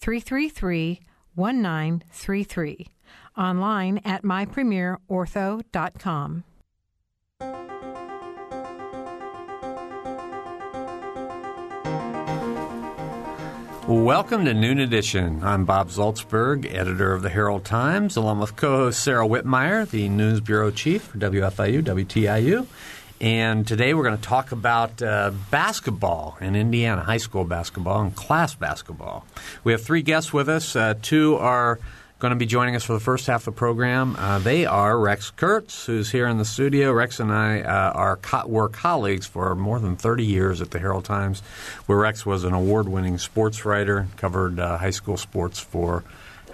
[0.00, 1.00] 333
[1.34, 2.86] 1933.
[3.36, 6.44] Online at mypremierortho.com.
[13.88, 15.42] Welcome to Noon Edition.
[15.42, 20.08] I'm Bob Zaltsberg, editor of the Herald Times, along with co host Sarah Wittmeyer, the
[20.08, 22.68] News Bureau Chief for WFIU, WTIU.
[23.20, 28.16] And today we're going to talk about uh, basketball in Indiana, high school basketball and
[28.16, 29.26] class basketball.
[29.62, 30.74] We have three guests with us.
[30.74, 31.78] Uh, two are
[32.18, 34.16] going to be joining us for the first half of the program.
[34.16, 36.92] Uh, they are Rex Kirts, who's here in the studio.
[36.92, 40.78] Rex and I uh, are co- were colleagues for more than 30 years at the
[40.78, 41.42] Herald Times,
[41.84, 46.04] where Rex was an award winning sports writer, covered uh, high school sports for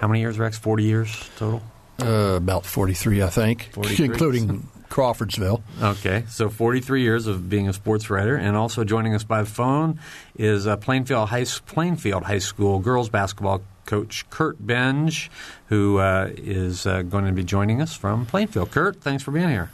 [0.00, 0.58] how many years, Rex?
[0.58, 1.62] 40 years total?
[2.02, 4.04] Uh, about 43, I think, 43.
[4.12, 5.62] including Crawfordsville.
[5.82, 10.00] Okay, so 43 years of being a sports writer, and also joining us by phone
[10.36, 15.28] is uh, Plainfield High Plainfield High School girls basketball coach Kurt Benge,
[15.66, 18.70] who uh, is uh, going to be joining us from Plainfield.
[18.70, 19.68] Kurt, thanks for being here.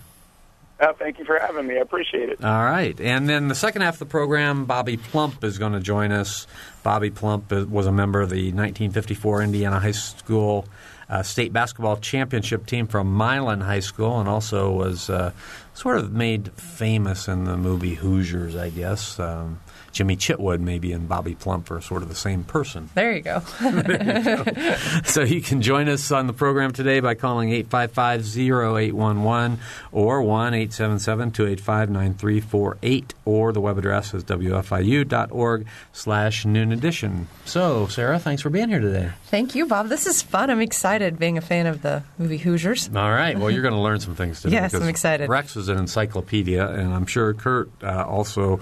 [0.80, 1.76] Uh, thank you for having me.
[1.76, 2.42] I appreciate it.
[2.42, 3.00] All right.
[3.00, 6.48] And then the second half of the program, Bobby Plump is going to join us.
[6.82, 10.66] Bobby Plump was a member of the 1954 Indiana High School
[11.08, 15.32] uh, state basketball championship team from Milan High School and also was uh,
[15.74, 19.18] sort of made famous in the movie Hoosiers, I guess.
[19.18, 19.60] Um,
[19.92, 22.88] Jimmy Chitwood, maybe, and Bobby Plump are sort of the same person.
[22.94, 23.40] There you go.
[23.60, 24.76] there you go.
[25.04, 29.58] So you can join us on the program today by calling 855-0811
[29.92, 37.28] or 1-877-285-9348 or the web address is wfiu.org slash noon edition.
[37.44, 39.10] So, Sarah, thanks for being here today.
[39.26, 39.88] Thank you, Bob.
[39.88, 40.50] This is fun.
[40.50, 42.88] I'm excited being a fan of the movie Hoosiers.
[42.94, 43.38] All right.
[43.38, 44.54] Well, you're going to learn some things today.
[44.54, 45.28] yes, I'm excited.
[45.28, 48.60] Rex is an encyclopedia, and I'm sure Kurt uh, also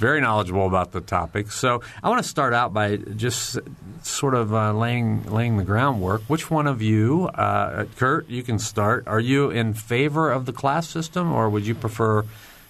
[0.00, 1.52] very knowledgeable about the topic.
[1.52, 3.58] So I want to start out by just
[4.02, 6.22] sort of uh, laying laying the groundwork.
[6.22, 8.28] Which one of you, uh, Kurt?
[8.28, 9.06] You can start.
[9.06, 12.24] Are you in favor of the class system, or would you prefer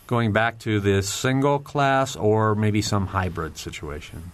[0.07, 4.33] going back to this single class, or maybe some hybrid situation?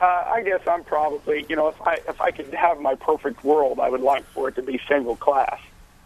[0.00, 3.42] Uh, I guess I'm probably, you know, if I if I could have my perfect
[3.42, 5.58] world, I would like for it to be single class.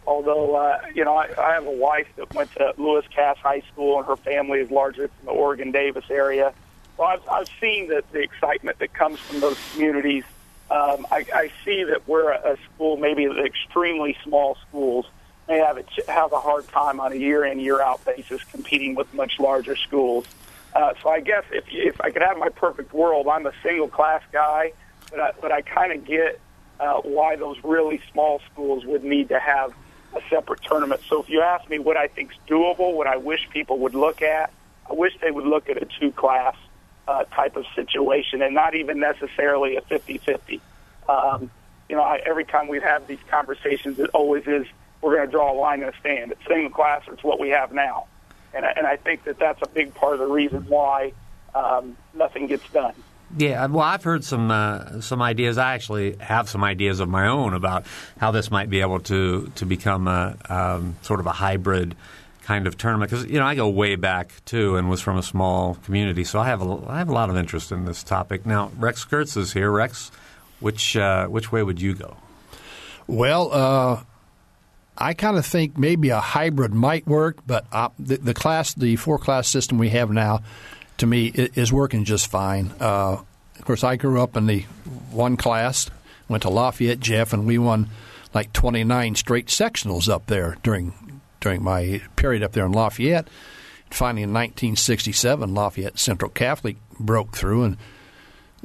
[0.09, 3.61] Although, uh, you know, I, I have a wife that went to Lewis Cass High
[3.71, 6.51] School, and her family is largely from the Oregon Davis area.
[6.97, 10.23] Well, I've, I've seen the, the excitement that comes from those communities.
[10.71, 15.05] Um, I, I see that we're a, a school, maybe the extremely small schools,
[15.47, 18.95] may have a, have a hard time on a year in, year out basis competing
[18.95, 20.25] with much larger schools.
[20.73, 23.87] Uh, so I guess if, if I could have my perfect world, I'm a single
[23.87, 24.73] class guy,
[25.11, 26.39] but I, but I kind of get
[26.79, 29.71] uh, why those really small schools would need to have
[30.15, 31.01] a separate tournament.
[31.07, 33.95] So if you ask me what I think is doable, what I wish people would
[33.95, 34.51] look at,
[34.89, 36.55] I wish they would look at a two class
[37.07, 40.61] uh, type of situation and not even necessarily a 50 50.
[41.07, 41.51] Um,
[41.87, 44.65] you know, I, every time we have these conversations, it always is
[45.01, 46.31] we're going to draw a line in the sand.
[46.31, 48.05] It's single class, it's what we have now.
[48.53, 51.13] And, and I think that that's a big part of the reason why
[51.55, 52.93] um, nothing gets done.
[53.37, 55.57] Yeah, well, I've heard some uh, some ideas.
[55.57, 57.85] I actually have some ideas of my own about
[58.17, 61.95] how this might be able to to become a um, sort of a hybrid
[62.41, 63.11] kind of tournament.
[63.11, 66.39] Because you know, I go way back too, and was from a small community, so
[66.39, 68.47] I have a, I have a lot of interest in this topic.
[68.47, 69.69] Now, Rex Kirts is here.
[69.69, 70.11] Rex,
[70.59, 72.17] which uh, which way would you go?
[73.05, 74.03] Well, uh,
[74.97, 78.95] I kind of think maybe a hybrid might work, but uh, the, the class, the
[78.97, 80.41] four class system we have now,
[80.99, 82.73] to me is working just fine.
[82.79, 83.21] Uh,
[83.57, 84.61] of course, I grew up in the
[85.11, 85.89] one class,
[86.27, 87.89] went to Lafayette, Jeff, and we won
[88.33, 93.27] like 29 straight sectionals up there during during my period up there in Lafayette.
[93.89, 97.77] Finally, in 1967, Lafayette Central Catholic broke through, and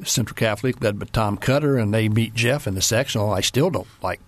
[0.03, 3.31] Central Catholic led by Tom Cutter, and they beat Jeff in the sectional.
[3.31, 4.19] I still don't like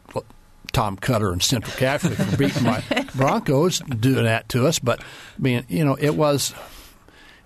[0.71, 2.83] Tom Cutter and Central Catholic for beating my
[3.15, 6.53] Broncos, doing that to us, but I mean, you know it was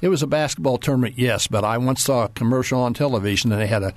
[0.01, 3.61] it was a basketball tournament, yes, but I once saw a commercial on television and
[3.61, 3.93] they had a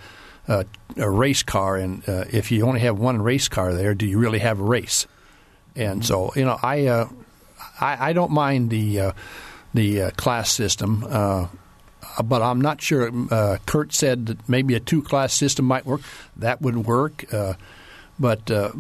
[0.48, 0.66] a,
[0.96, 4.18] a race car, and uh, if you only have one race car there, do you
[4.18, 5.06] really have a race?
[5.76, 7.08] And so, you know, I uh,
[7.80, 9.12] I, I, don't mind the uh,
[9.72, 11.04] the uh, class system.
[11.08, 11.48] Uh,
[12.22, 13.10] but I'm not sure.
[13.30, 16.02] Uh, Kurt said that maybe a two class system might work.
[16.36, 17.24] That would work.
[18.20, 18.72] But the,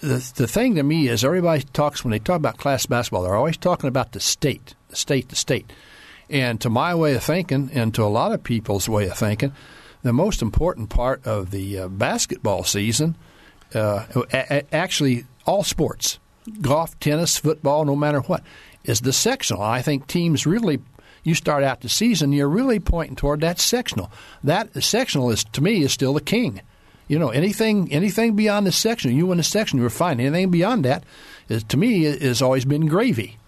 [0.00, 3.56] the thing to me is everybody talks when they talk about class basketball, they're always
[3.56, 5.72] talking about the state, the state, the state.
[6.30, 9.52] And to my way of thinking, and to a lot of people's way of thinking,
[10.02, 13.16] the most important part of the uh, basketball season,
[13.74, 16.18] uh, a- actually all sports,
[16.60, 18.42] golf, tennis, football, no matter what,
[18.84, 19.62] is the sectional.
[19.62, 20.80] I think teams really,
[21.24, 24.10] you start out the season, you're really pointing toward that sectional.
[24.44, 26.60] That sectional is to me is still the king.
[27.08, 30.20] You know, anything anything beyond the sectional, you win the sectional, you're fine.
[30.20, 31.04] Anything beyond that,
[31.48, 33.38] is to me, has always been gravy.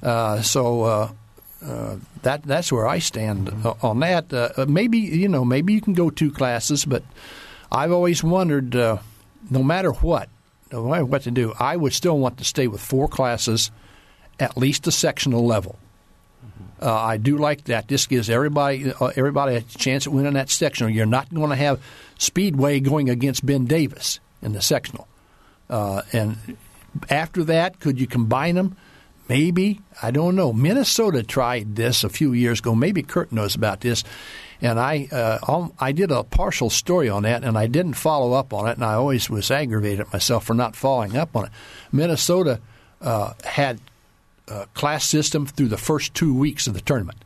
[0.00, 1.12] Uh, so uh,
[1.64, 3.86] uh, that that's where I stand mm-hmm.
[3.86, 4.32] on that.
[4.32, 7.02] Uh, maybe you know, maybe you can go two classes, but
[7.70, 8.98] I've always wondered, uh,
[9.50, 10.28] no matter what,
[10.72, 13.70] no matter what to do, I would still want to stay with four classes,
[14.38, 15.78] at least a sectional level.
[16.44, 16.84] Mm-hmm.
[16.84, 17.88] Uh, I do like that.
[17.88, 20.90] This gives everybody uh, everybody a chance at winning that sectional.
[20.90, 21.80] You're not going to have
[22.18, 25.06] Speedway going against Ben Davis in the sectional,
[25.68, 26.56] uh, and
[27.10, 28.76] after that, could you combine them?
[29.30, 30.52] Maybe I don't know.
[30.52, 32.74] Minnesota tried this a few years ago.
[32.74, 34.02] Maybe Kurt knows about this,
[34.60, 38.52] and I uh, I did a partial story on that, and I didn't follow up
[38.52, 41.52] on it, and I always was aggravated at myself for not following up on it.
[41.92, 42.58] Minnesota
[43.00, 43.80] uh, had
[44.48, 47.24] a class system through the first two weeks of the tournament,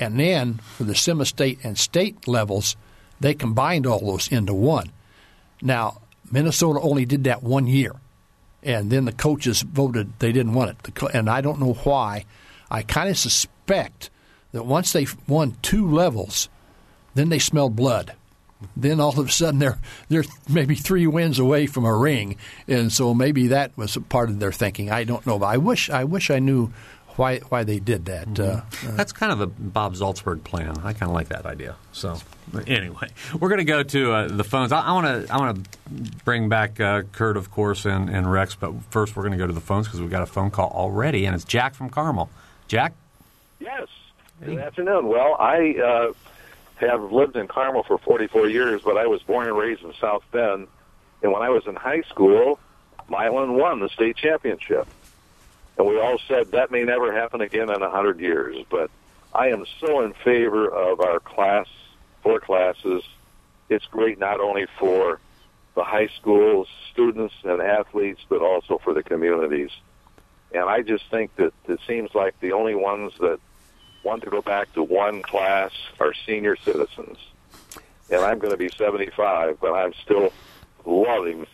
[0.00, 2.74] and then for the semi-state and state levels,
[3.20, 4.90] they combined all those into one.
[5.60, 6.00] Now
[6.32, 7.96] Minnesota only did that one year
[8.68, 11.14] and then the coaches voted they didn't want it.
[11.14, 12.26] And I don't know why.
[12.70, 14.10] I kind of suspect
[14.52, 16.50] that once they won two levels,
[17.14, 18.12] then they smelled blood.
[18.76, 19.78] Then all of a sudden they're
[20.08, 22.36] they're maybe three wins away from a ring,
[22.66, 24.90] and so maybe that was a part of their thinking.
[24.90, 26.72] I don't know, I wish I wish I knew
[27.18, 28.28] why why they did that.
[28.28, 28.88] Mm-hmm.
[28.88, 30.78] Uh, That's kind of a Bob Zaltsberg plan.
[30.78, 31.76] I kind of like that idea.
[31.92, 32.16] So
[32.66, 34.70] anyway, we're going to go to uh, the phones.
[34.72, 38.54] I want to I want to bring back uh, Kurt, of course, and, and Rex,
[38.54, 40.70] but first we're going to go to the phones because we've got a phone call
[40.70, 42.30] already, and it's Jack from Carmel.
[42.68, 42.94] Jack.
[43.58, 43.88] Yes.
[44.40, 44.54] Hey.
[44.54, 45.08] Good afternoon.
[45.08, 46.12] Well, I uh,
[46.76, 50.22] have lived in Carmel for 44 years, but I was born and raised in South
[50.30, 50.68] Bend,
[51.22, 52.60] and when I was in high school,
[53.08, 54.86] Milan won the state championship.
[55.78, 58.56] And we all said that may never happen again in a hundred years.
[58.68, 58.90] But
[59.32, 61.68] I am so in favor of our class,
[62.22, 63.04] four classes.
[63.68, 65.20] It's great not only for
[65.74, 69.70] the high school students and athletes, but also for the communities.
[70.52, 73.38] And I just think that it seems like the only ones that
[74.02, 75.70] want to go back to one class
[76.00, 77.18] are senior citizens.
[78.10, 80.32] And I'm going to be 75, but I'm still
[80.84, 81.46] loving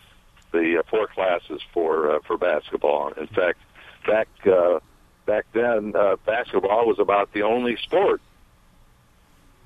[0.51, 3.11] the uh, four classes for uh, for basketball.
[3.11, 3.59] In fact,
[4.05, 4.79] back uh,
[5.25, 8.21] back then, uh, basketball was about the only sport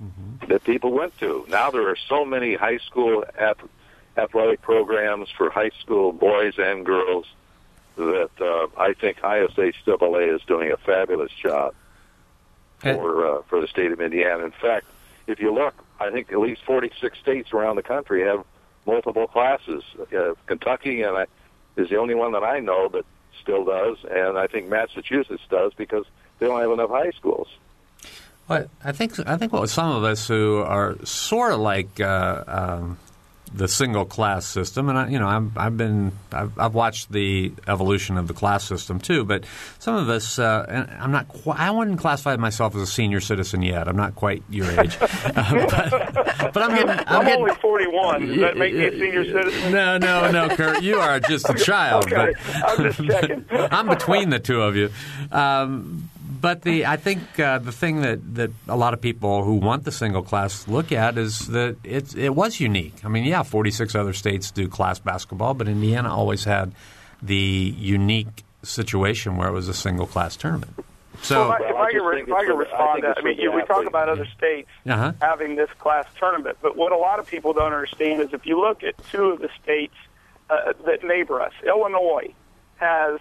[0.01, 0.47] mm-hmm.
[0.47, 1.45] that people went to.
[1.49, 3.57] Now there are so many high school ath-
[4.17, 7.25] athletic programs for high school boys and girls
[7.95, 11.73] that uh, I think IHSAA is doing a fabulous job
[12.79, 14.45] for uh, for the state of Indiana.
[14.45, 14.87] In fact,
[15.27, 18.45] if you look, I think at least 46 states around the country have
[18.85, 19.83] multiple classes.
[20.15, 21.25] Uh, Kentucky and I,
[21.75, 23.05] is the only one that I know that
[23.41, 26.05] still does, and I think Massachusetts does because
[26.39, 27.47] they don't have enough high schools.
[28.47, 32.43] Well, I think I think what some of us who are sort of like uh,
[32.47, 32.97] um,
[33.53, 37.51] the single class system, and I, you know, I'm, I've been I've, I've, watched the
[37.67, 39.23] evolution of the class system too.
[39.23, 39.45] But
[39.79, 43.19] some of us, uh, and I'm not quite, I wouldn't classify myself as a senior
[43.19, 43.87] citizen yet.
[43.87, 46.89] I'm not quite your age, uh, but, but, I'm getting.
[46.89, 48.27] I'm, I'm getting, only 41.
[48.27, 49.71] Does that make me a senior citizen?
[49.71, 50.83] No, no, no, Kurt.
[50.83, 52.05] You are just a child.
[52.05, 52.33] okay.
[52.35, 53.45] but I'm just checking.
[53.51, 54.91] I'm between the two of you.
[55.31, 59.55] Um, but the I think uh, the thing that, that a lot of people who
[59.55, 62.95] want the single class look at is that it it was unique.
[63.03, 66.71] I mean, yeah, 46 other states do class basketball, but Indiana always had
[67.21, 67.35] the
[67.77, 70.73] unique situation where it was a single class tournament.
[71.21, 74.07] So, well, if I, if I, can, respond, I, I mean, you, we talk about
[74.07, 75.13] other states uh-huh.
[75.21, 78.59] having this class tournament, but what a lot of people don't understand is if you
[78.59, 79.95] look at two of the states
[80.49, 82.33] uh, that neighbor us, Illinois
[82.77, 83.19] has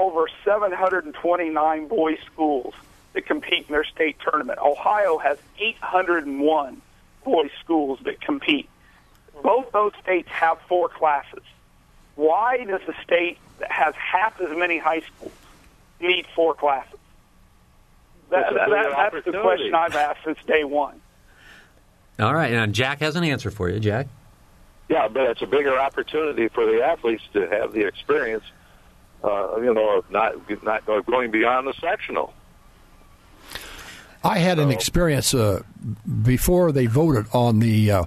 [0.00, 2.74] over 729 boys schools
[3.12, 4.58] that compete in their state tournament.
[4.58, 6.80] Ohio has 801
[7.24, 8.68] boys schools that compete.
[9.42, 11.42] Both those states have four classes.
[12.16, 15.32] Why does a state that has half as many high schools
[16.00, 16.98] need four classes?
[18.30, 21.00] That, that, that, that's the question I've asked since day one.
[22.18, 24.06] All right, and Jack has an answer for you, Jack.
[24.88, 28.44] Yeah, but it's a bigger opportunity for the athletes to have the experience
[29.24, 32.32] uh, you know, not not going beyond the sectional.
[34.22, 35.62] I had an experience uh,
[36.22, 38.04] before they voted on the uh,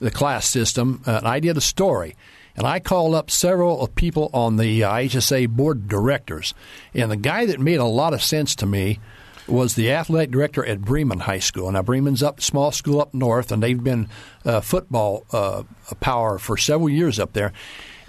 [0.00, 2.16] the class system, uh, and I did a story.
[2.56, 6.54] And I called up several people on the uh, IHSA board of directors.
[6.94, 8.98] And the guy that made a lot of sense to me
[9.46, 11.70] was the athletic director at Bremen High School.
[11.70, 14.08] Now, Bremen's up small school up north, and they've been
[14.44, 15.64] uh, football uh,
[16.00, 17.52] power for several years up there.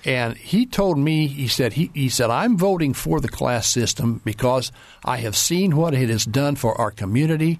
[0.07, 4.21] And he told me, he said, he, he said, I'm voting for the class system
[4.23, 4.71] because
[5.03, 7.59] I have seen what it has done for our community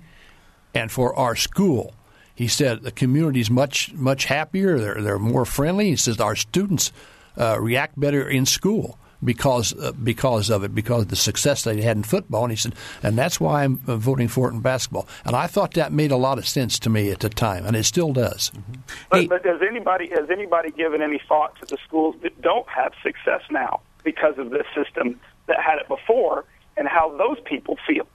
[0.74, 1.94] and for our school.
[2.34, 4.80] He said the community is much much happier.
[4.80, 5.89] They're they're more friendly.
[5.89, 6.94] He says our students
[7.36, 11.81] uh, react better in school because uh, because of it, because of the success they
[11.81, 12.43] had in football.
[12.43, 15.07] And he said, and that's why I'm uh, voting for it in basketball.
[15.25, 17.75] And I thought that made a lot of sense to me at the time, and
[17.75, 18.51] it still does.
[18.51, 18.74] Mm-hmm.
[19.09, 22.67] But, hey, but has anybody has anybody given any thought to the schools that don't
[22.67, 26.45] have success now because of this system that had it before,
[26.75, 28.07] and how those people feel?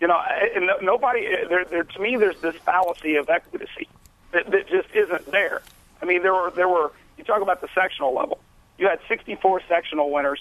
[0.00, 0.18] You know,
[0.54, 1.26] and nobody.
[1.48, 3.88] There, there, to me, there's this fallacy of equity
[4.32, 5.62] that, that just isn't there.
[6.02, 6.92] I mean, there were there were.
[7.18, 8.38] You talk about the sectional level.
[8.78, 10.40] You had 64 sectional winners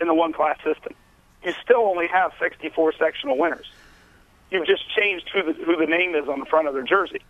[0.00, 0.94] in the one class system.
[1.44, 3.70] You still only have 64 sectional winners.
[4.50, 7.20] You've just changed who the who the name is on the front of their jersey.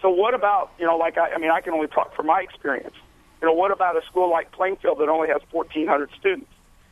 [0.00, 2.40] So what about you know, like I, I mean, I can only talk from my
[2.40, 2.94] experience.
[3.40, 6.50] You know, what about a school like Plainfield that only has 1,400 students,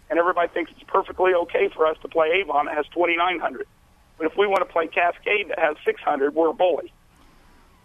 [0.09, 3.67] and everybody thinks it's perfectly okay for us to play Avon that has 2,900?
[4.19, 6.93] But if we want to play Cascade that has 600, we're a bully.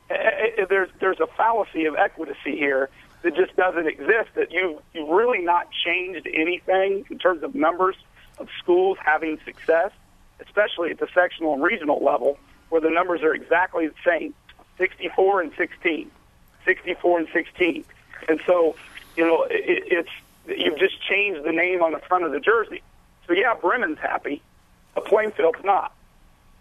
[0.10, 2.89] Eh, eh, eh, there's there's a fallacy of equity here
[3.23, 4.29] that just doesn't exist.
[4.35, 7.95] That you you really not changed anything in terms of numbers
[8.37, 9.91] of schools having success,
[10.39, 12.37] especially at the sectional and regional level,
[12.69, 14.33] where the numbers are exactly the same,
[14.77, 16.11] 64 and 16,
[16.65, 17.85] 64 and 16,
[18.29, 18.75] and so
[19.15, 20.09] you know it, it's
[20.47, 22.81] you've just changed the name on the front of the jersey.
[23.27, 24.41] So yeah, Bremen's happy,
[24.95, 25.93] but Plainfield's not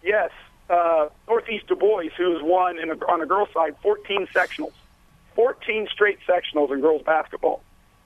[0.03, 0.31] yes,
[0.69, 4.73] uh, Northeast Du Bois, who's won in a, on the girls' side 14 sectionals,
[5.35, 7.61] 14 straight sectionals in girls basketball.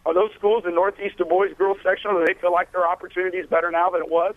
[0.06, 2.20] Are those schools in Northeast Du Bois girls sectional?
[2.20, 4.36] Do they feel like their opportunity is better now than it was?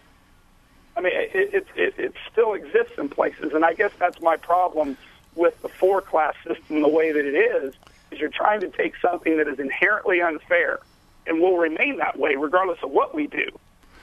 [0.96, 4.36] I mean, it, it, it, it still exists in places, and I guess that's my
[4.36, 4.96] problem
[5.34, 7.74] with the four-class system the way that it is.
[8.10, 10.80] Is you're trying to take something that is inherently unfair
[11.26, 13.46] and will remain that way regardless of what we do,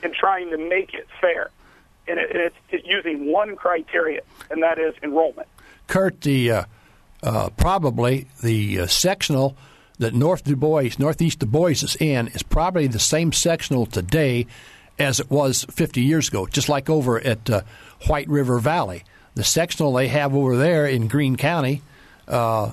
[0.04, 1.50] and trying to make it fair
[2.08, 5.48] and, it, it's, it's, using one criteria, and that is enrollment.
[5.88, 6.66] Kurt, the uh,
[7.26, 9.58] uh, probably the uh, sectional
[9.98, 14.46] that North Du Bois, Northeast Du Bois is in, is probably the same sectional today
[15.00, 16.46] as it was 50 years ago.
[16.46, 17.62] Just like over at uh,
[18.08, 19.04] White River Valley,
[19.34, 21.82] the sectional they have over there in Greene County
[22.28, 22.72] uh,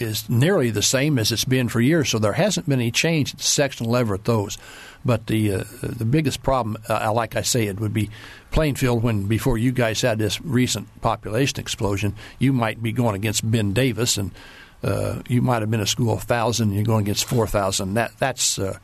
[0.00, 2.08] is nearly the same as it's been for years.
[2.08, 4.58] So there hasn't been any change at the sectional level at those.
[5.04, 8.10] But the uh, the biggest problem, uh, like I say, it would be
[8.50, 9.02] Plainfield.
[9.02, 13.72] When before you guys had this recent population explosion, you might be going against Ben
[13.72, 14.30] Davis, and
[14.82, 16.72] uh, you might have been a school of thousand.
[16.72, 17.94] You're going against four thousand.
[17.94, 18.78] That that's uh,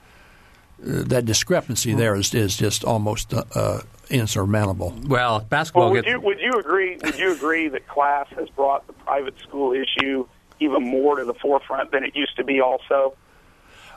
[0.78, 4.94] that discrepancy there is is just almost uh, uh, insurmountable.
[5.06, 5.84] Well, basketball.
[5.84, 6.12] Well, would gets...
[6.14, 6.96] you would you agree?
[7.04, 10.26] Would you agree that class has brought the private school issue
[10.60, 12.60] even more to the forefront than it used to be?
[12.60, 13.16] Also.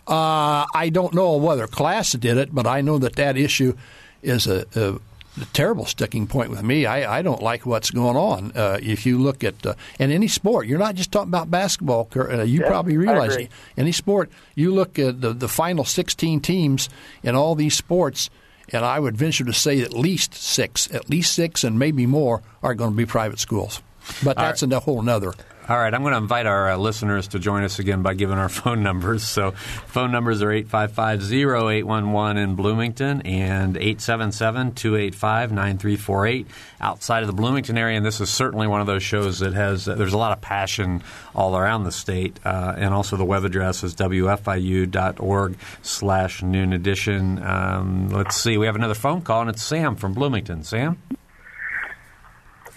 [0.08, 3.76] Uh, I don't know whether class did it, but I know that that issue
[4.24, 4.96] is a, a,
[5.42, 6.86] a terrible sticking point with me.
[6.86, 8.52] I, I don't like what's going on.
[8.56, 12.10] Uh, if you look at uh, in any sport, you're not just talking about basketball.
[12.16, 13.50] Uh, you yeah, probably realize it.
[13.78, 16.90] Any sport, you look at the, the final 16 teams
[17.22, 18.32] in all these sports,
[18.70, 22.42] and I would venture to say at least six, at least six, and maybe more
[22.64, 23.82] are going to be private schools.
[24.24, 24.74] But that's right.
[24.74, 25.34] a whole other.
[25.70, 28.40] All right, I'm going to invite our uh, listeners to join us again by giving
[28.40, 29.24] our phone numbers.
[29.24, 36.48] So, phone numbers are 855 0811 in Bloomington and 877 285 9348
[36.82, 37.98] outside of the Bloomington area.
[37.98, 40.42] And this is certainly one of those shows that has, uh, there's a lot of
[40.42, 41.04] passion
[41.36, 42.40] all around the state.
[42.44, 47.44] Uh, and also, the web address is wfiu.org slash noon edition.
[47.44, 50.64] Um, let's see, we have another phone call, and it's Sam from Bloomington.
[50.64, 50.98] Sam?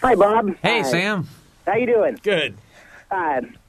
[0.03, 0.55] Hi, Bob.
[0.61, 0.91] Hey, Hi.
[0.91, 1.29] Sam.
[1.65, 2.19] How you doing?
[2.23, 2.55] Good.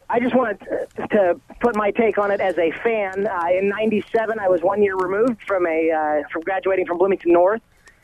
[0.10, 3.28] I just wanted to, to put my take on it as a fan.
[3.28, 7.34] Uh, in '97, I was one year removed from a uh, from graduating from Bloomington
[7.34, 7.62] North,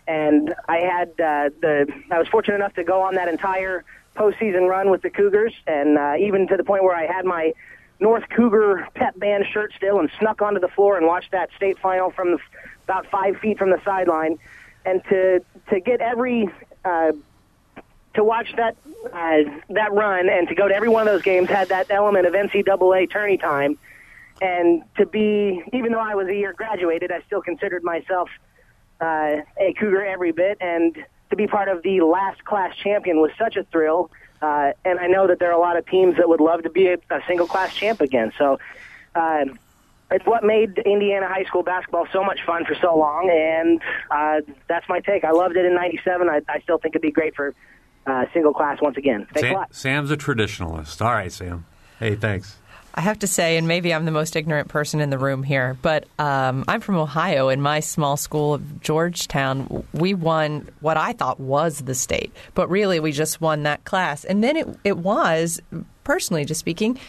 [0.08, 3.84] and I had uh, the I was fortunate enough to go on that entire
[4.15, 7.53] postseason run with the Cougars, and uh, even to the point where I had my
[8.00, 11.77] North Cougar pep band shirt still, and snuck onto the floor and watched that state
[11.79, 12.39] final from the,
[12.86, 14.39] about five feet from the sideline,
[14.86, 16.50] and to to get every
[16.86, 17.12] uh,
[18.19, 18.75] to watch that
[19.13, 22.27] uh, that run and to go to every one of those games had that element
[22.27, 23.79] of NCAA tourney time,
[24.41, 28.29] and to be even though I was a year graduated, I still considered myself
[28.99, 30.97] uh, a Cougar every bit, and
[31.29, 34.11] to be part of the last class champion was such a thrill.
[34.41, 36.69] Uh, and I know that there are a lot of teams that would love to
[36.69, 38.33] be a, a single class champ again.
[38.38, 38.59] So
[39.15, 39.59] um,
[40.11, 44.41] it's what made Indiana high school basketball so much fun for so long, and uh,
[44.67, 45.23] that's my take.
[45.23, 46.27] I loved it in '97.
[46.27, 47.53] I, I still think it'd be great for
[48.05, 49.27] uh, single class once again.
[49.33, 49.75] Thanks Sam, a lot.
[49.75, 51.01] Sam's a traditionalist.
[51.03, 51.65] All right, Sam.
[51.99, 52.57] Hey, thanks.
[52.95, 55.77] I have to say, and maybe I'm the most ignorant person in the room here,
[55.81, 57.49] but um, I'm from Ohio.
[57.49, 62.67] In my small school of Georgetown, we won what I thought was the state, but
[62.69, 64.25] really we just won that class.
[64.25, 65.61] And then it, it was,
[66.03, 66.99] personally just speaking,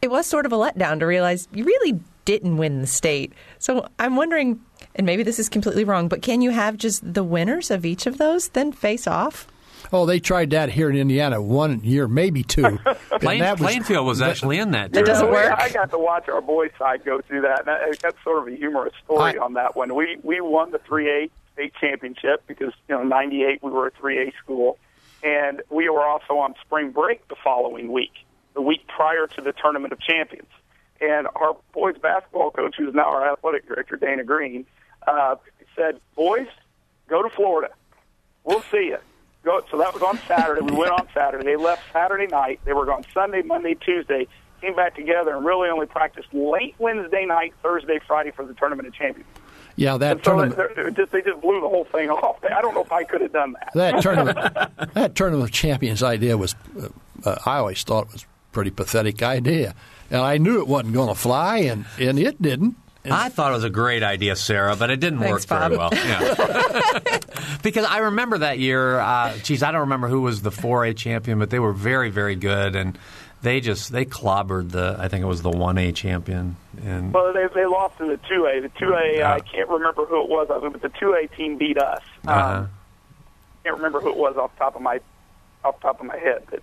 [0.00, 3.32] it was sort of a letdown to realize you really didn't win the state.
[3.58, 4.60] So I'm wondering,
[4.94, 8.06] and maybe this is completely wrong, but can you have just the winners of each
[8.06, 9.46] of those then face off?
[9.92, 12.78] Oh, they tried that here in Indiana one year, maybe two.
[13.20, 14.94] Plain, that was- Plainfield was actually in that.
[14.96, 15.52] It doesn't work.
[15.58, 17.60] I got to watch our boys' side go through that.
[17.60, 19.94] And that that's sort of a humorous story I- on that one.
[19.94, 24.32] We we won the 3A state championship because you know '98 we were a 3A
[24.42, 24.78] school,
[25.22, 28.12] and we were also on spring break the following week,
[28.54, 30.48] the week prior to the tournament of champions.
[31.00, 34.66] And our boys' basketball coach, who's now our athletic director, Dana Green,
[35.06, 35.36] uh,
[35.76, 36.48] said, "Boys,
[37.08, 37.72] go to Florida.
[38.44, 38.98] We'll see you."
[39.44, 40.60] Go, so that was on Saturday.
[40.62, 41.44] We went on Saturday.
[41.44, 42.60] They left Saturday night.
[42.64, 44.26] They were gone Sunday, Monday, Tuesday.
[44.60, 48.88] Came back together and really only practiced late Wednesday night, Thursday, Friday for the tournament
[48.88, 49.28] of champions.
[49.76, 50.56] yeah, that And tournament.
[50.74, 52.42] they, they just, they just blew the whole thing off.
[52.44, 53.70] I don't know if I could have done that.
[53.74, 54.38] that tournament,
[54.94, 56.88] that tournament of champions idea was, uh,
[57.24, 59.76] uh, I always thought it was a pretty pathetic idea,
[60.10, 62.74] and I knew it wasn't going to fly, and and it didn't.
[63.10, 65.76] And I thought it was a great idea, Sarah, but it didn't Thanks, work very
[65.76, 65.90] well.
[65.94, 67.18] Yeah.
[67.62, 68.98] because I remember that year.
[68.98, 72.36] Uh, geez, I don't remember who was the 4A champion, but they were very, very
[72.36, 72.98] good, and
[73.42, 74.96] they just they clobbered the.
[74.98, 78.46] I think it was the 1A champion, and Well, they they lost to the two
[78.46, 78.60] A.
[78.60, 79.32] The two A, Yeah.
[79.32, 82.02] I can't remember who it was, but the two A team beat us.
[82.26, 82.66] Um, uh,
[83.64, 85.00] can't remember who it was off the top of my
[85.64, 86.62] off the top of my head, but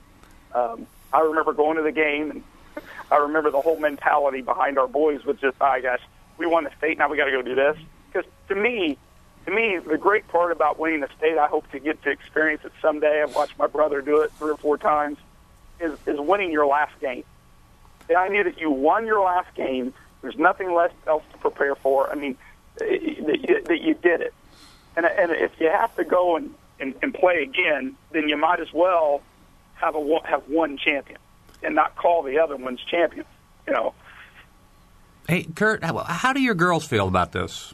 [0.54, 2.44] um, I remember going to the game, and
[3.12, 6.02] I remember the whole mentality behind our boys was just, "I gosh,
[6.38, 7.77] we won the state, now we got to go do this."
[8.12, 8.98] Because to me,
[9.46, 12.64] to me, the great part about winning the state, I hope to get to experience
[12.66, 13.22] it someday.
[13.22, 15.18] I've watched my brother do it three or four times.
[15.79, 17.24] Is is winning your last game.
[18.07, 22.10] The idea that you won your last game, there's nothing less else to prepare for.
[22.12, 22.38] I mean,
[22.81, 24.33] eh, that you, that you did it.
[24.96, 28.60] And, and if you have to go and, and, and play again, then you might
[28.60, 29.22] as well
[29.75, 31.20] have a have one champion
[31.62, 33.27] and not call the other ones champions.
[33.68, 33.94] You know,
[35.27, 37.74] hey, Kurt, how, how do your girls feel about this?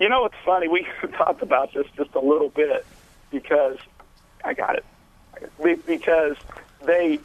[0.00, 0.66] you know it's funny.
[0.66, 2.84] We talked about this just a little bit
[3.30, 3.76] because
[4.44, 4.84] I got it
[5.86, 6.36] because
[6.84, 7.20] they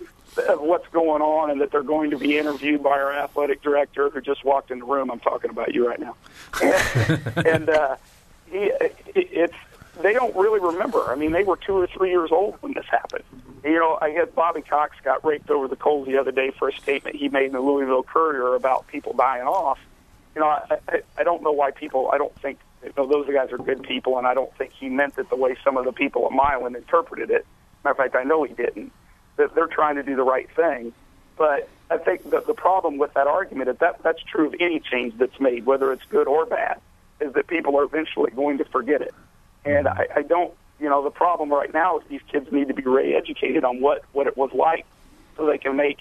[0.50, 4.10] of what's going on and that they're going to be interviewed by our athletic director
[4.10, 5.10] who just walked in the room.
[5.10, 6.16] I'm talking about you right now,
[6.62, 7.96] and, and uh,
[8.52, 9.56] he it, it's
[10.02, 11.12] they don't really remember.
[11.12, 13.24] I mean, they were two or three years old when this happened.
[13.64, 16.70] You know, I guess Bobby Cox got raked over the coals the other day for
[16.70, 19.80] a statement he made in the Louisville Courier about people dying off.
[20.36, 22.10] You know, I, I, I don't know why people.
[22.14, 24.90] I don't think you know, those guys are good people, and I don't think he
[24.90, 27.46] meant it the way some of the people at Milan interpreted it.
[27.84, 28.92] Matter of fact, I know he didn't.
[29.38, 30.94] That they're trying to do the right thing,
[31.38, 34.80] but I think that the problem with that argument is that that's true of any
[34.80, 36.80] change that's made, whether it's good or bad,
[37.20, 39.14] is that people are eventually going to forget it.
[39.66, 42.74] And I, I don't, you know, the problem right now is these kids need to
[42.74, 44.86] be re-educated on what what it was like,
[45.36, 46.00] so they can make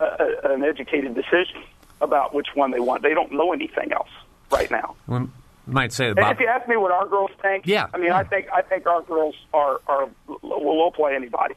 [0.00, 1.62] a, a, an educated decision
[2.00, 3.02] about which one they want.
[3.02, 4.08] They don't know anything else
[4.50, 4.96] right now.
[5.06, 5.26] We
[5.66, 7.86] might say that if you ask me what our girls think, Yeah.
[7.92, 11.54] I mean, I think I think our girls are are will, will play anybody.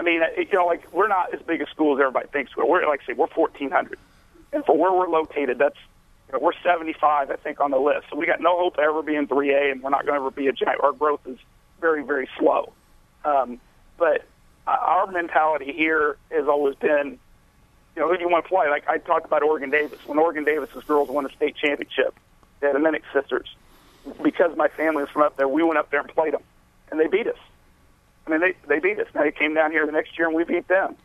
[0.00, 2.56] I mean, uh, you know, like we're not as big a school as everybody thinks
[2.56, 2.64] we're.
[2.64, 3.98] We're like I say, we're fourteen hundred,
[4.52, 5.76] and for where we're located, that's
[6.28, 8.06] you know, we're seventy five, I think, on the list.
[8.10, 10.20] So we got no hope of ever being three A, and we're not going to
[10.20, 10.80] ever be a giant.
[10.82, 11.38] Our growth is
[11.80, 12.72] very very slow.
[13.24, 13.60] Um,
[13.96, 14.24] but
[14.66, 17.18] our mentality here has always been,
[17.96, 18.68] you know, who do you want to play?
[18.68, 19.98] Like I talked about Oregon Davis.
[20.06, 22.14] When Oregon Davis's girls won a state championship,
[22.60, 23.48] they had the Minnick sisters.
[24.22, 26.42] Because my family was from up there, we went up there and played them,
[26.90, 27.36] and they beat us.
[28.26, 29.06] I mean, they they beat us.
[29.14, 30.96] Now they came down here the next year and we beat them.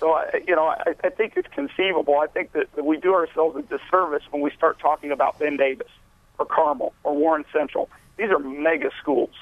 [0.00, 2.18] So I, you know, I, I think it's conceivable.
[2.18, 5.56] I think that, that we do ourselves a disservice when we start talking about Ben
[5.56, 5.90] Davis
[6.38, 7.88] or Carmel or Warren Central.
[8.16, 9.34] These are mega schools.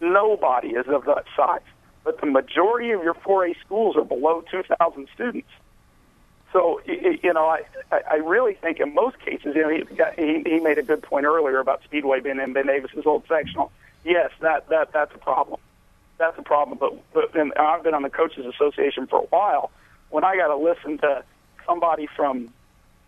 [0.00, 1.60] Nobody is of that size,
[2.04, 5.48] but the majority of your 4A schools are below 2,000 students.
[6.52, 9.84] So you know, I I I really think in most cases, you know, he
[10.16, 13.72] he, he made a good point earlier about Speedway being in Ben Davis's old sectional.
[14.04, 15.60] Yes, that that that's a problem.
[16.18, 16.78] That's a problem.
[16.78, 19.70] But but and I've been on the coaches association for a while.
[20.10, 21.24] When I got to listen to
[21.66, 22.52] somebody from,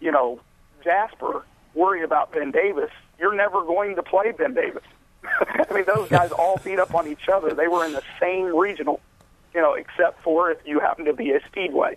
[0.00, 0.40] you know,
[0.82, 4.82] Jasper worry about Ben Davis, you're never going to play Ben Davis.
[5.24, 7.54] I mean, those guys all beat up on each other.
[7.54, 9.00] They were in the same regional,
[9.54, 11.96] you know, except for if you happen to be a speedway.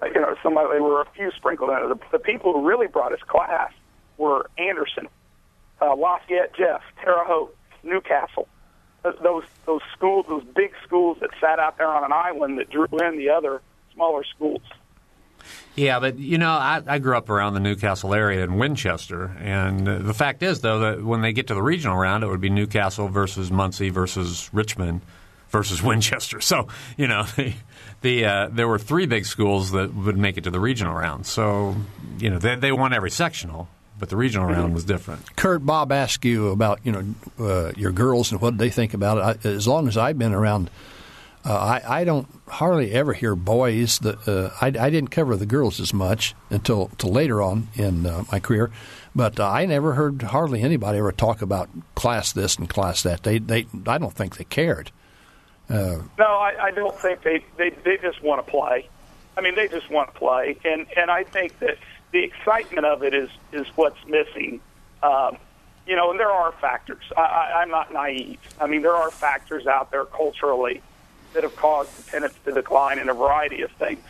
[0.00, 1.88] Uh, You know, somebody there were a few sprinkled in.
[1.88, 3.72] The, the people who really brought us class
[4.18, 5.08] were Anderson,
[5.80, 8.48] uh, Lafayette, Jeff, Terre Haute, Newcastle.
[9.02, 12.86] Those those schools, those big schools that sat out there on an island that drew
[13.02, 13.62] in the other
[13.94, 14.62] smaller schools.
[15.76, 19.88] Yeah, but you know, I, I grew up around the Newcastle area in Winchester, and
[19.88, 22.40] uh, the fact is, though, that when they get to the regional round, it would
[22.40, 25.00] be Newcastle versus Muncie versus Richmond
[25.48, 26.40] versus Winchester.
[26.40, 27.54] So you know, the,
[28.00, 31.26] the uh, there were three big schools that would make it to the regional round.
[31.26, 31.76] So
[32.18, 35.36] you know, they, they won every sectional, but the regional round was different.
[35.36, 37.04] Kurt, Bob asked you about you know
[37.38, 39.46] uh, your girls and what they think about it.
[39.46, 40.68] I, as long as I've been around,
[41.44, 43.98] uh, I, I don't hardly ever hear boys.
[44.00, 48.06] That uh, I, I didn't cover the girls as much until, until later on in
[48.06, 48.70] uh, my career,
[49.14, 53.22] but uh, I never heard hardly anybody ever talk about class this and class that.
[53.22, 54.90] They they I don't think they cared.
[56.18, 58.88] No, I, I don't think they, they they just want to play.
[59.36, 61.78] I mean, they just want to play, and and I think that
[62.12, 64.60] the excitement of it is is what's missing.
[65.02, 65.38] Um,
[65.86, 67.02] you know, and there are factors.
[67.16, 68.38] I, I, I'm not naive.
[68.60, 70.82] I mean, there are factors out there culturally
[71.34, 74.02] that have caused attendance to decline in a variety of things.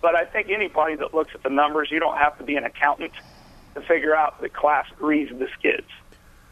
[0.00, 2.64] But I think anybody that looks at the numbers, you don't have to be an
[2.64, 3.12] accountant
[3.74, 5.88] to figure out that class with the skids.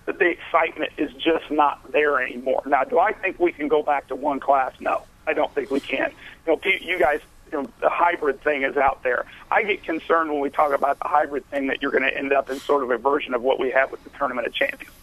[0.06, 2.62] That the excitement is just not there anymore.
[2.66, 4.72] Now, do I think we can go back to one class?
[4.80, 6.12] No, I don't think we can.
[6.46, 7.20] You know, you guys,
[7.52, 9.26] you know, the hybrid thing is out there.
[9.50, 12.32] I get concerned when we talk about the hybrid thing that you're going to end
[12.32, 14.94] up in sort of a version of what we have with the Tournament of Champions.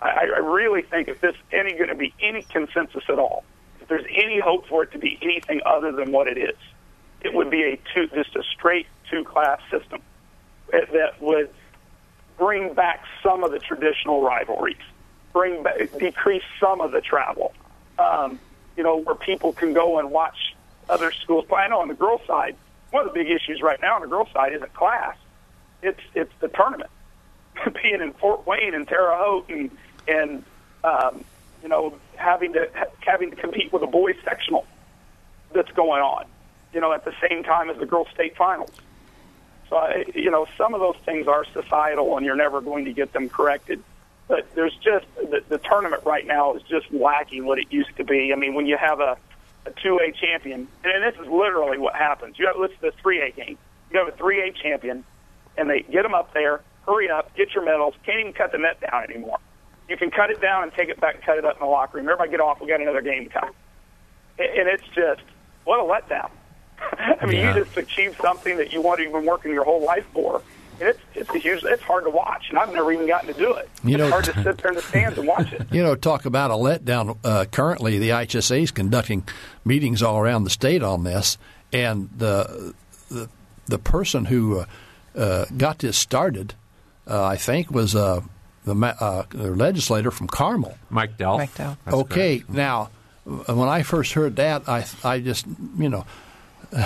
[0.00, 3.44] I, I really think if there's any going to be any consensus at all,
[3.88, 6.56] there's any hope for it to be anything other than what it is,
[7.22, 10.02] it would be a two, just a straight two-class system
[10.70, 11.50] that- that would
[12.36, 14.76] bring back some of the traditional rivalries,
[15.32, 17.52] bring back, decrease some of the travel.
[17.98, 18.38] Um,
[18.76, 20.54] you know, where people can go and watch
[20.88, 21.62] other schools play.
[21.62, 22.54] I know on the girls' side,
[22.90, 25.16] one of the big issues right now on the girls' side isn't class;
[25.82, 26.90] it's it's the tournament.
[27.82, 29.70] Being in Fort Wayne and Terre Haute and
[30.06, 30.44] and
[30.84, 31.24] um,
[31.62, 32.68] you know having to
[33.00, 34.66] having to compete with a boys sectional
[35.52, 36.24] that's going on.
[36.72, 38.70] You know, at the same time as the girls' state finals.
[39.70, 42.92] So, I, you know, some of those things are societal, and you're never going to
[42.92, 43.82] get them corrected.
[44.26, 48.04] But there's just the, the tournament right now is just lacking what it used to
[48.04, 48.32] be.
[48.34, 49.16] I mean, when you have a
[49.68, 52.38] a 2A champion, and this is literally what happens.
[52.38, 53.58] You have let's the 3A game.
[53.90, 55.04] You have a 3A champion,
[55.56, 56.62] and they get them up there.
[56.86, 57.94] Hurry up, get your medals.
[58.04, 59.38] Can't even cut the net down anymore.
[59.88, 61.96] You can cut it down and take it back cut it up in the locker
[61.96, 62.06] room.
[62.06, 62.60] Everybody get off.
[62.60, 63.52] We got another game time.
[64.38, 65.22] And and it's just
[65.64, 66.30] what a letdown.
[67.20, 67.56] I mean, Yeah.
[67.56, 70.42] you just achieved something that you wanted, you've been working your whole life for.
[70.80, 71.64] And it's it's a huge.
[71.64, 73.68] It's hard to watch, and I've never even gotten to do it.
[73.82, 75.66] You it's know- hard to sit there in the stands and watch it.
[75.72, 77.16] You know, talk about a letdown.
[77.24, 79.26] Uh, currently, the IHSA is conducting
[79.64, 81.36] meetings all around the state on this,
[81.72, 82.74] and the
[83.10, 83.28] the,
[83.66, 84.66] the person who uh,
[85.16, 86.54] uh, got this started,
[87.08, 88.20] uh, I think, was uh,
[88.68, 90.76] the, uh, the legislator from Carmel.
[90.90, 91.38] Mike Delph.
[91.38, 91.76] Mike Delph.
[91.84, 92.50] That's okay, correct.
[92.50, 92.90] now
[93.28, 95.46] when I first heard that, I I just
[95.78, 96.06] you know.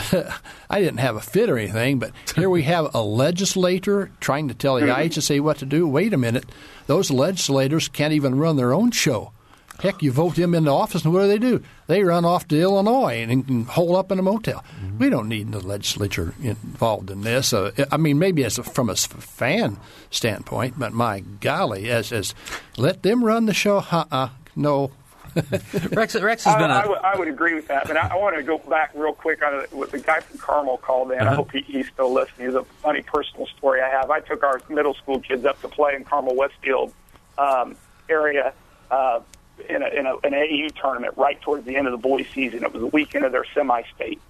[0.70, 4.54] I didn't have a fit or anything, but here we have a legislator trying to
[4.54, 5.88] tell the IHSA what to do.
[5.88, 6.44] Wait a minute,
[6.86, 9.32] those legislators can't even run their own show.
[9.80, 11.62] Heck, you vote them into office, and what do they do?
[11.88, 14.62] They run off to Illinois and, and hole up in a motel.
[14.98, 17.52] We don't need the legislature involved in this.
[17.52, 19.78] Uh, I mean, maybe as a, from a fan
[20.10, 22.34] standpoint, but my golly, as as
[22.76, 23.78] let them run the show.
[23.90, 24.92] Uh-uh, no,
[25.92, 28.08] Rex, Rex has I, been I a, would- I would agree with that, but I,
[28.08, 31.18] I want to go back real quick on what the guy from Carmel called in.
[31.20, 32.48] I hope he, he's still listening.
[32.48, 34.10] He's a funny personal story I have.
[34.10, 36.92] I took our middle school kids up to play in Carmel Westfield
[37.38, 37.74] um,
[38.10, 38.52] area
[38.90, 39.20] uh,
[39.68, 42.62] in, a, in a, an AAU tournament right towards the end of the boys' season.
[42.62, 44.20] It was the weekend of their semi-state.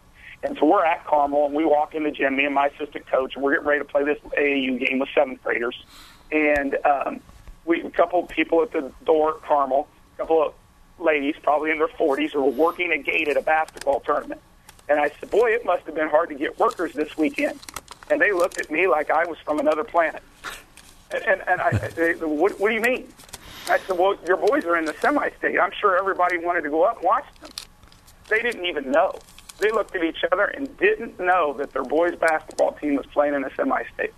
[0.43, 3.07] And so we're at Carmel, and we walk in the gym, me and my assistant
[3.07, 5.85] coach, and we're getting ready to play this AAU game with seventh graders.
[6.33, 7.21] And um,
[7.65, 10.55] we a couple of people at the door at Carmel, a couple of
[10.99, 14.41] ladies, probably in their 40s, who were working a gate at a basketball tournament.
[14.89, 17.59] And I said, boy, it must have been hard to get workers this weekend.
[18.11, 20.23] And they looked at me like I was from another planet.
[21.13, 23.13] And, and, and I, they, what, what do you mean?
[23.73, 25.59] I said, well, your boys are in the semi-state.
[25.59, 27.51] I'm sure everybody wanted to go up and watch them.
[28.29, 29.13] They didn't even know.
[29.59, 33.35] They looked at each other and didn't know that their boys' basketball team was playing
[33.35, 34.13] in a semi-state.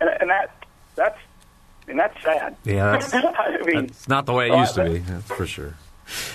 [0.00, 0.54] And, and that,
[0.94, 1.18] that's,
[1.84, 2.56] I mean, that's sad.
[2.64, 5.74] yeah, that's, I mean, It's not the way it used to be, that's for sure.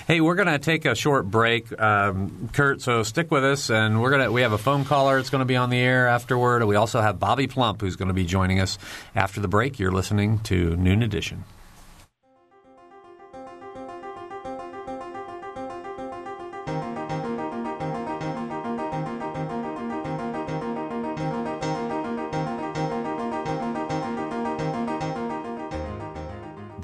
[0.08, 2.82] Hey, we're going to take a short break, um, Kurt.
[2.82, 5.18] So stick with us, and we're gonna we have a phone caller.
[5.18, 6.64] that's going to be on the air afterward.
[6.64, 8.78] We also have Bobby Plump, who's going to be joining us
[9.16, 9.78] after the break.
[9.78, 11.44] You're listening to Noon Edition.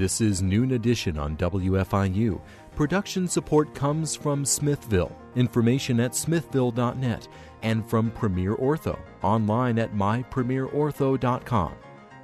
[0.02, 2.42] This is Noon Edition on WFIU.
[2.76, 7.28] Production support comes from Smithville, information at smithville.net,
[7.62, 11.76] and from Premier Ortho, online at mypremierortho.com.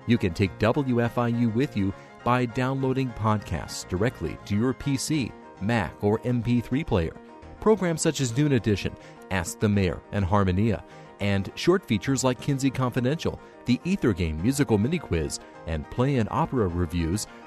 [0.08, 6.18] You can take WFIU with you by downloading podcasts directly to your PC, Mac, or
[6.22, 7.16] MP3 player.
[7.60, 8.96] Programs such as Noon Edition,
[9.30, 10.84] Ask the Mayor, and Harmonia,
[11.20, 16.30] and short features like Kinsey Confidential, the Ether Game musical mini quiz, and play and
[16.32, 17.28] opera reviews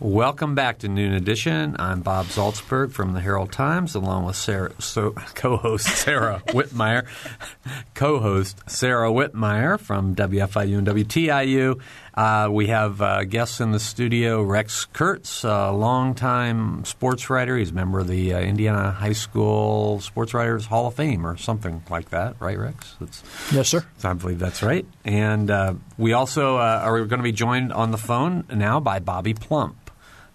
[0.00, 1.74] Welcome back to Noon Edition.
[1.76, 7.04] I'm Bob Zaltsberg from the Herald Times, along with Sarah, so, co-host Sarah Wittmeyer,
[7.94, 11.80] co-host Sarah Wittmeyer from WFIU and WTIU.
[12.14, 17.56] Uh, we have uh, guests in the studio: Rex Kirts, a longtime sports writer.
[17.56, 21.36] He's a member of the uh, Indiana High School Sports Writers Hall of Fame, or
[21.36, 22.94] something like that, right, Rex?
[23.00, 23.84] That's, yes, sir.
[24.04, 24.86] I believe that's right.
[25.04, 29.00] And uh, we also uh, are going to be joined on the phone now by
[29.00, 29.87] Bobby Plump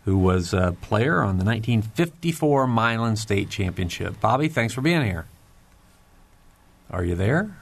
[0.06, 4.20] who was a player on the 1954 Milan State Championship.
[4.20, 5.26] Bobby, thanks for being here.
[6.90, 7.56] Are you there?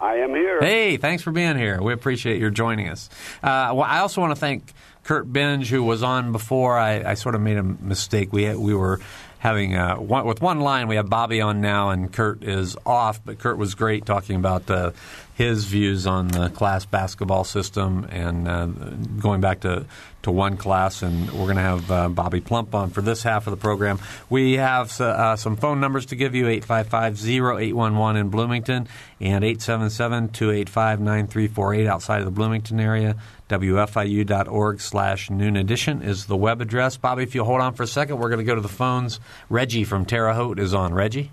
[0.00, 0.60] I am here.
[0.60, 1.80] Hey, thanks for being here.
[1.82, 3.10] We appreciate your joining us.
[3.42, 4.72] Uh, well, I also want to thank
[5.04, 6.78] Kurt Benge, who was on before.
[6.78, 8.32] I, I sort of made a mistake.
[8.32, 9.00] We we were
[9.40, 10.86] having uh, one, with one line.
[10.86, 13.24] We have Bobby on now, and Kurt is off.
[13.24, 14.92] But Kurt was great talking about uh,
[15.34, 19.86] his views on the class basketball system and uh, going back to
[20.22, 23.46] to one class, and we're going to have uh, Bobby Plump on for this half
[23.46, 23.98] of the program.
[24.28, 28.86] We have uh, some phone numbers to give you 855-0811 in Bloomington
[29.18, 33.16] and 877-285-9348 outside of the Bloomington area.
[33.50, 36.96] WFIU.org slash noon edition is the web address.
[36.96, 39.20] Bobby, if you'll hold on for a second, we're going to go to the phones.
[39.48, 40.94] Reggie from Terre Haute is on.
[40.94, 41.30] Reggie?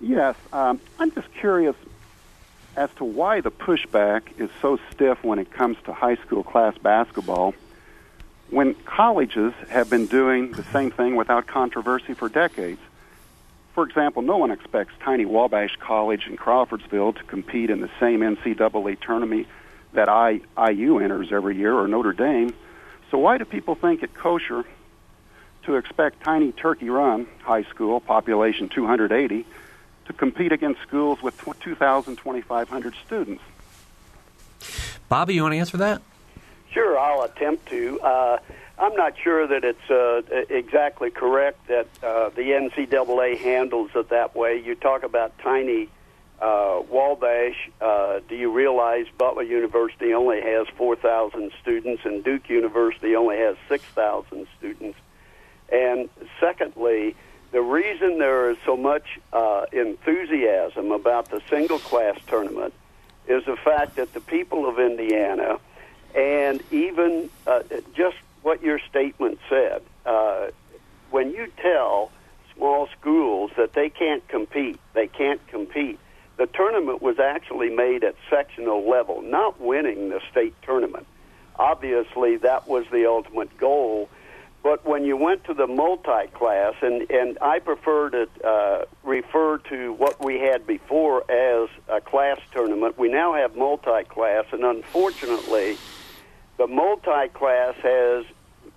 [0.00, 0.36] Yes.
[0.52, 1.76] Um, I'm just curious
[2.76, 6.78] as to why the pushback is so stiff when it comes to high school class
[6.78, 7.54] basketball–
[8.50, 12.80] when colleges have been doing the same thing without controversy for decades.
[13.74, 18.20] For example, no one expects Tiny Wabash College in Crawfordsville to compete in the same
[18.20, 19.46] NCAA tournament
[19.92, 22.54] that I, IU enters every year or Notre Dame.
[23.10, 24.64] So why do people think it kosher
[25.64, 29.46] to expect Tiny Turkey Run High School, population 280,
[30.06, 33.42] to compete against schools with 2,000, 2,500 students?
[35.08, 36.02] Bobby, you want to answer that?
[36.70, 37.98] Sure, I'll attempt to.
[38.00, 38.38] Uh,
[38.78, 44.36] I'm not sure that it's uh, exactly correct that uh, the NCAA handles it that
[44.36, 44.60] way.
[44.60, 45.88] You talk about tiny
[46.40, 47.56] uh, Wabash.
[47.80, 53.56] Uh, do you realize Butler University only has 4,000 students and Duke University only has
[53.68, 54.98] 6,000 students?
[55.70, 56.08] And
[56.40, 57.16] secondly,
[57.50, 62.74] the reason there is so much uh, enthusiasm about the single class tournament
[63.26, 65.58] is the fact that the people of Indiana
[66.14, 67.62] and even uh,
[67.94, 69.82] just what your statement said.
[70.06, 70.48] Uh,
[71.10, 72.10] when you tell
[72.54, 75.98] small schools that they can't compete, they can't compete.
[76.36, 81.06] The tournament was actually made at sectional level, not winning the state tournament.
[81.56, 84.08] Obviously, that was the ultimate goal.
[84.64, 89.92] But when you went to the multi-class, and, and I prefer to uh, refer to
[89.92, 95.78] what we had before as a class tournament, we now have multi-class, and unfortunately,
[96.56, 98.24] the multi-class has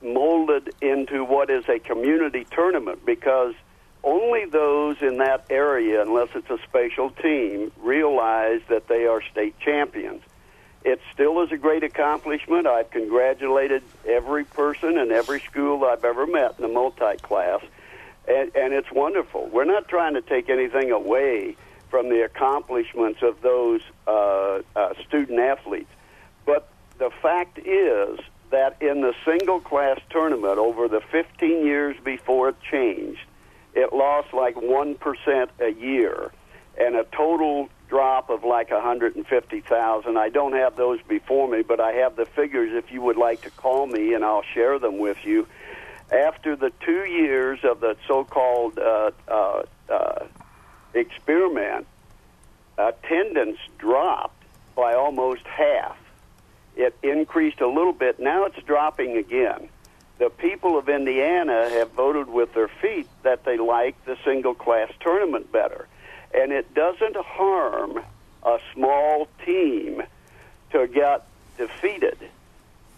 [0.03, 3.55] molded into what is a community tournament because
[4.03, 9.59] only those in that area, unless it's a special team, realize that they are state
[9.59, 10.21] champions.
[10.83, 12.65] It still is a great accomplishment.
[12.65, 17.61] I've congratulated every person and every school I've ever met in the multi-class,
[18.27, 19.49] and, and it's wonderful.
[19.51, 21.55] We're not trying to take anything away
[21.89, 25.91] from the accomplishments of those uh, uh, student athletes,
[26.45, 32.49] but the fact is that in the single class tournament over the 15 years before
[32.49, 33.21] it changed,
[33.73, 36.31] it lost like 1% a year
[36.77, 40.17] and a total drop of like 150,000.
[40.17, 43.41] I don't have those before me, but I have the figures if you would like
[43.41, 45.47] to call me and I'll share them with you.
[46.11, 50.25] After the two years of the so called uh, uh, uh,
[50.93, 51.87] experiment,
[52.77, 54.43] attendance dropped
[54.75, 55.97] by almost half.
[56.75, 58.19] It increased a little bit.
[58.19, 59.69] Now it's dropping again.
[60.21, 64.91] The people of Indiana have voted with their feet that they like the single class
[64.99, 65.87] tournament better.
[66.31, 68.03] And it doesn't harm
[68.43, 70.03] a small team
[70.73, 71.25] to get
[71.57, 72.19] defeated.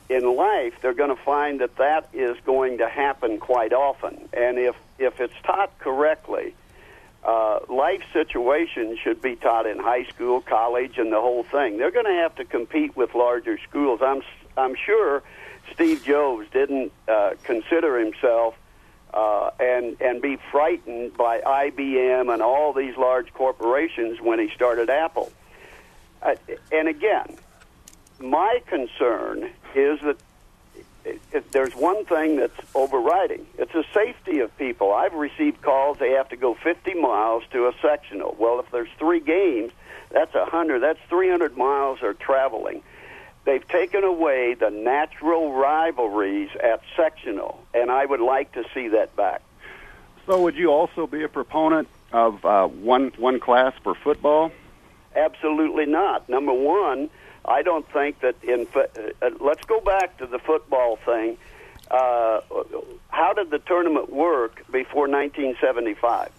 [0.10, 4.28] In life, they're going to find that that is going to happen quite often.
[4.34, 6.54] And if, if it's taught correctly,
[7.24, 11.78] uh, life situations should be taught in high school, college, and the whole thing.
[11.78, 14.02] They're going to have to compete with larger schools.
[14.04, 14.24] I'm
[14.58, 15.24] I'm sure
[15.72, 18.56] Steve Jobs didn't uh, consider himself
[19.14, 24.90] uh, and and be frightened by IBM and all these large corporations when he started
[24.90, 25.32] Apple.
[26.22, 26.36] Uh,
[26.72, 27.38] and again,
[28.20, 30.18] my concern is that
[31.06, 33.46] it, there's one thing that's overriding.
[33.58, 34.94] It's the safety of people.
[34.94, 38.36] I've received calls they have to go 50 miles to a sectional.
[38.40, 39.74] Well, if there's three games,
[40.12, 40.80] that's a 100.
[40.80, 42.84] That's 300 miles they're traveling.
[43.46, 49.16] They've taken away the natural rivalries at sectional, and I would like to see that
[49.16, 49.42] back.
[50.26, 54.52] So, would you also be a proponent of uh, one one class for football?
[55.16, 56.30] Absolutely not.
[56.30, 57.10] Number one
[57.46, 58.68] I don't think that in.
[58.74, 58.82] Uh,
[59.22, 61.38] uh, let's go back to the football thing.
[61.92, 62.42] Uh,
[63.10, 66.32] how did the tournament work before 1975?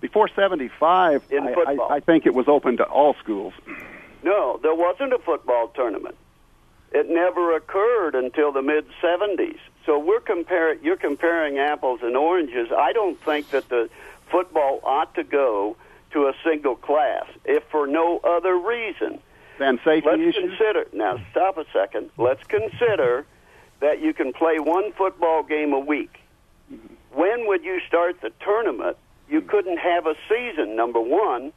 [0.00, 1.88] Before 75, in I, football.
[1.90, 3.54] I, I think it was open to all schools.
[4.22, 6.16] No, there wasn't a football tournament.
[6.92, 9.58] It never occurred until the mid 70s.
[9.84, 10.82] So we're comparing.
[10.82, 12.68] You're comparing apples and oranges.
[12.76, 13.88] I don't think that the
[14.30, 15.76] football ought to go
[16.12, 19.20] to a single class, if for no other reason.
[19.58, 20.56] Then safety Let's issues?
[20.56, 21.20] consider now.
[21.30, 22.10] Stop a second.
[22.16, 23.26] Let's consider
[23.80, 26.20] that you can play one football game a week.
[26.72, 26.94] Mm-hmm.
[27.18, 28.96] When would you start the tournament?
[29.28, 30.76] You couldn't have a season.
[30.76, 31.52] Number one,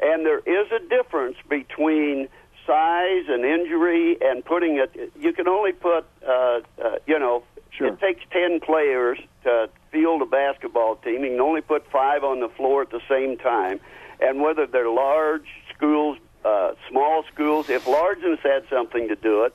[0.00, 2.28] and there is a difference between
[2.66, 5.12] size and injury and putting it.
[5.18, 7.88] You can only put, uh, uh, you know, Sure.
[7.88, 11.24] it takes ten players to field a basketball team.
[11.24, 13.80] You can only put five on the floor at the same time,
[14.20, 19.54] and whether they're large schools, uh, small schools, if Largents had something to do it,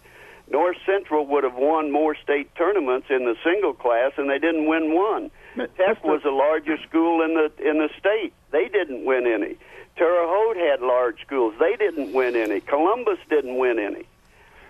[0.50, 4.66] North Central would have won more state tournaments in the single class, and they didn't
[4.66, 5.30] win one.
[5.56, 8.34] Tech was the largest school in the in the state.
[8.52, 9.56] They didn't win any.
[9.96, 11.54] Terre Haute had large schools.
[11.60, 12.60] They didn't win any.
[12.60, 14.04] Columbus didn't win any.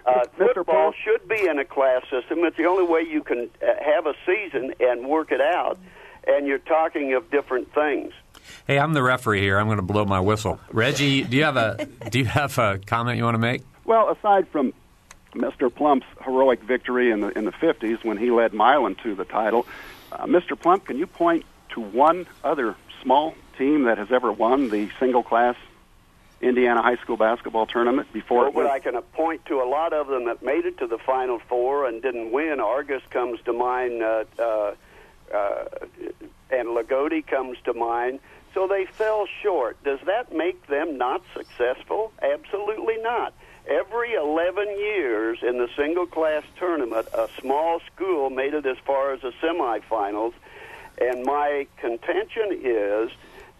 [0.05, 0.53] Uh, Mr.
[0.53, 0.93] football Paul?
[1.03, 2.39] should be in a class system.
[2.43, 5.79] It's the only way you can uh, have a season and work it out.
[6.27, 8.13] And you're talking of different things.
[8.67, 9.57] Hey, I'm the referee here.
[9.57, 10.59] I'm going to blow my whistle.
[10.71, 13.63] Reggie, do you have a do you have a comment you want to make?
[13.85, 14.73] Well, aside from
[15.33, 15.73] Mr.
[15.73, 19.65] Plump's heroic victory in the in the 50s when he led Milan to the title,
[20.11, 20.59] uh, Mr.
[20.59, 25.23] Plump, can you point to one other small team that has ever won the single
[25.23, 25.55] class
[26.41, 30.07] Indiana high school basketball tournament before Well, but I can point to a lot of
[30.07, 32.59] them that made it to the Final Four and didn't win.
[32.59, 34.75] Argos comes to mind, uh, uh,
[35.33, 35.65] uh,
[36.51, 38.19] and Loogootee comes to mind.
[38.53, 39.81] So they fell short.
[39.83, 42.11] Does that make them not successful?
[42.21, 43.33] Absolutely not.
[43.67, 49.13] Every 11 years in the single class tournament, a small school made it as far
[49.13, 50.33] as the semifinals.
[50.99, 53.09] And my contention is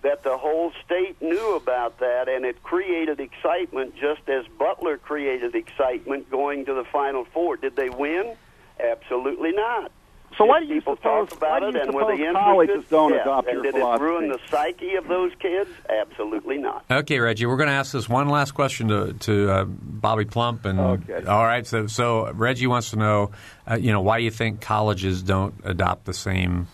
[0.03, 5.55] that the whole state knew about that and it created excitement just as Butler created
[5.55, 7.57] excitement going to the Final Four.
[7.57, 8.35] Did they win?
[8.79, 9.91] Absolutely not.
[10.37, 12.89] So why do you people suppose- talk about it and were they suppose colleges interested?
[12.95, 13.21] don't Yes.
[13.25, 14.03] adopt and your did philosophy?
[14.03, 15.69] it ruin the psyche of those kids?
[15.89, 16.83] Absolutely not.
[16.91, 20.65] Okay, Reggie, we're going to ask this one last question to to uh, Bobby Plump.
[20.65, 21.23] And Okay.
[21.25, 23.31] all right, so so Reggie wants to know,
[23.69, 26.67] uh, you know, why do you think colleges don't adopt the same,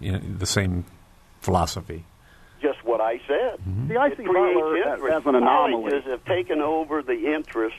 [0.00, 0.84] you know, the same
[1.40, 2.04] philosophy.
[2.60, 3.60] Just what I said.
[3.88, 5.90] See, I It see Butler as, as an anomaly.
[5.90, 7.76] Colleges have taken over the interest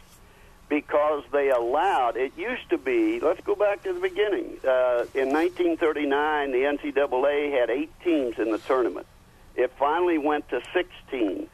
[0.70, 2.18] because they allowed.
[2.18, 3.20] It used to be.
[3.20, 4.58] Let's go back to the beginning.
[4.64, 9.08] Uh, in 1939, the NCAA had eight teams in the tournament.
[9.56, 11.48] It finally went to 16.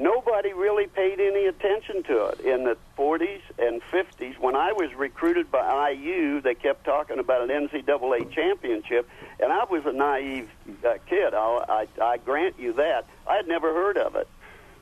[0.00, 4.38] Nobody really paid any attention to it in the 40s and 50s.
[4.38, 9.08] When I was recruited by IU, they kept talking about an NCAA championship,
[9.40, 10.48] and I was a naive
[10.86, 11.34] uh, kid.
[11.34, 13.06] I'll, I, I grant you that.
[13.26, 14.28] I had never heard of it.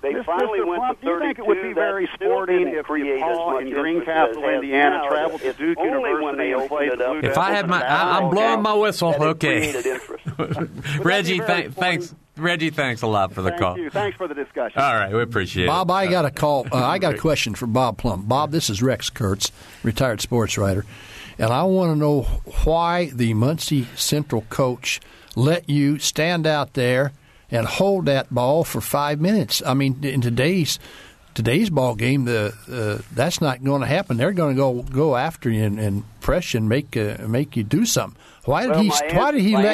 [0.06, 0.24] They Mr.
[0.24, 3.20] finally went Plump, to do you think it would be very sporting if create as
[3.20, 5.08] DePaul much in interest Greencastle, as it has Indiana, now.
[5.08, 7.68] traveled to Duke University when they and opened played it up Blue If I had
[7.68, 9.14] my, I, I'm blowing my whistle.
[9.18, 9.72] Okay.
[11.00, 12.70] Reggie, very th- thanks, Reggie.
[12.70, 13.78] Thanks a lot for the Thank call.
[13.78, 13.90] you.
[13.90, 14.80] Thanks for the discussion.
[14.80, 15.88] All right, we appreciate Bob, it.
[15.88, 16.66] Bob, I got a call.
[16.70, 18.28] Uh, I got a question for Bob Plump.
[18.28, 19.50] Bob, this is Rex Kirts,
[19.82, 20.84] retired sports writer,
[21.38, 22.22] and I want to know
[22.64, 25.00] why the Muncie Central coach
[25.34, 27.12] let you stand out there
[27.50, 29.62] and hold that ball for five minutes.
[29.64, 30.78] I mean, in today's
[31.34, 34.16] today's ball game, the uh, that's not going to happen.
[34.16, 37.56] They're going to go go after you and, and press you and make uh, make
[37.56, 38.18] you do something.
[38.44, 38.88] Why did Well, he?
[39.16, 39.64] Why did he let